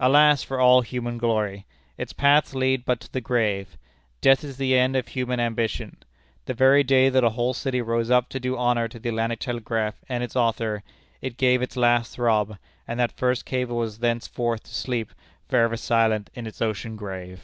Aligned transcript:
Alas 0.00 0.42
for 0.42 0.58
all 0.58 0.80
human 0.80 1.16
glory! 1.16 1.64
Its 1.96 2.12
paths 2.12 2.56
lead 2.56 2.84
but 2.84 2.98
to 2.98 3.12
the 3.12 3.20
grave. 3.20 3.78
Death 4.20 4.42
is 4.42 4.56
the 4.56 4.76
end 4.76 4.96
of 4.96 5.06
human 5.06 5.38
ambition. 5.38 5.96
The 6.46 6.54
very 6.54 6.82
day 6.82 7.08
that 7.08 7.22
a 7.22 7.30
whole 7.30 7.54
city 7.54 7.80
rose 7.80 8.10
up 8.10 8.28
to 8.30 8.40
do 8.40 8.58
honor 8.58 8.88
to 8.88 8.98
the 8.98 9.10
Atlantic 9.10 9.38
Telegraph 9.38 9.94
and 10.08 10.24
its 10.24 10.34
author, 10.34 10.82
it 11.22 11.36
gave 11.36 11.62
its 11.62 11.76
last 11.76 12.16
throb, 12.16 12.58
and 12.88 12.98
that 12.98 13.12
first 13.16 13.44
cable 13.44 13.76
was 13.76 13.98
thenceforth 14.00 14.64
to 14.64 14.74
sleep 14.74 15.12
for 15.48 15.60
ever 15.60 15.76
silent 15.76 16.30
in 16.34 16.48
its 16.48 16.60
ocean 16.60 16.96
grave. 16.96 17.38